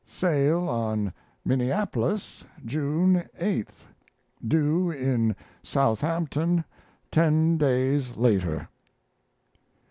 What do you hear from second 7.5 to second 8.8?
days later.